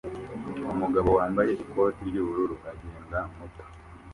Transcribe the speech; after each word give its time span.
Umugabo 0.73 1.09
wambaye 1.17 1.51
ikoti 1.63 2.01
ry'ubururu 2.09 2.55
agenda 2.71 3.17
muto 3.35 3.63